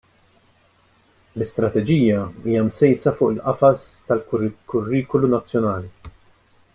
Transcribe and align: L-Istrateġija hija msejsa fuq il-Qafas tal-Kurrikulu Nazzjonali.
L-Istrateġija 1.39 2.23
hija 2.47 2.63
msejsa 2.69 3.13
fuq 3.19 3.33
il-Qafas 3.35 3.85
tal-Kurrikulu 4.09 5.33
Nazzjonali. 5.35 6.15